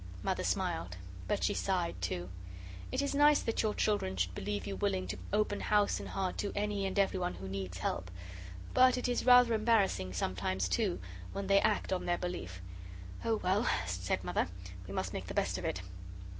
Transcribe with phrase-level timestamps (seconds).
[0.23, 0.97] Mother smiled,
[1.27, 2.31] but she sighed, too.
[2.91, 6.39] It is nice that your children should believe you willing to open house and heart
[6.39, 8.09] to any and every one who needs help.
[8.73, 10.99] But it is rather embarrassing sometimes, too,
[11.33, 12.63] when they act on their belief.
[13.23, 14.47] "Oh, well," said Mother,
[14.87, 15.83] "we must make the best of it."